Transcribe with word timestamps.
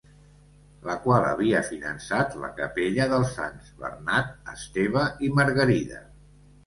La 0.87 0.93
qual 1.01 1.25
havia 1.31 1.59
finançat 1.67 2.33
la 2.45 2.49
Capella 2.61 3.07
dels 3.11 3.35
sants 3.35 3.69
Bernat, 3.83 4.35
Esteve 4.55 5.05
i 5.29 5.31
Margarida. 5.41 6.01